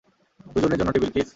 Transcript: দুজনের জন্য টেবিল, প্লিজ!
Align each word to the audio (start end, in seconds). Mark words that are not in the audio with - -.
দুজনের 0.45 0.77
জন্য 0.79 0.91
টেবিল, 0.93 1.11
প্লিজ! 1.13 1.27